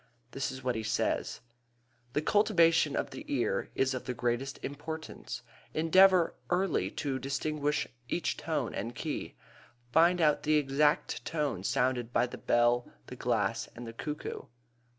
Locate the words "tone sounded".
11.23-12.11